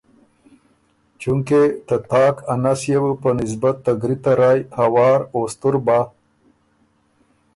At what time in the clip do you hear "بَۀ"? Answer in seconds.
5.85-5.99